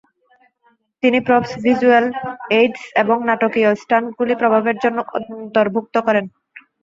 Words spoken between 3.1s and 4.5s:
নাটকীয় স্টান্টগুলি